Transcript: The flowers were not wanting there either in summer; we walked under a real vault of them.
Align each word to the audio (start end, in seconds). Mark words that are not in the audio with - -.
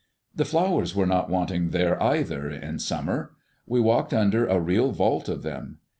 The 0.35 0.45
flowers 0.45 0.95
were 0.95 1.05
not 1.05 1.29
wanting 1.29 1.69
there 1.69 2.01
either 2.01 2.49
in 2.49 2.79
summer; 2.79 3.33
we 3.67 3.79
walked 3.79 4.15
under 4.15 4.47
a 4.47 4.59
real 4.59 4.91
vault 4.91 5.29
of 5.29 5.43
them. 5.43 5.77